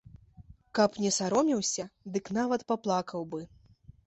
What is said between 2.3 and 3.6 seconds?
нават паплакаў бы.